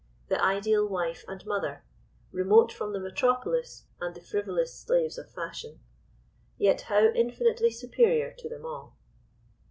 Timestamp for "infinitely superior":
7.13-8.33